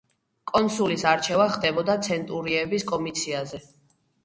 [0.51, 3.65] კონსულის არჩევა ხდებოდა ცენტურიების კომიციაზე.